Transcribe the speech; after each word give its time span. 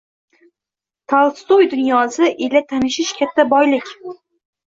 Tolstoy 1.13 1.67
dunyosi 1.73 2.31
ila 2.47 2.63
tanishish 2.71 3.11
katta 3.21 3.49
boylik. 3.53 3.93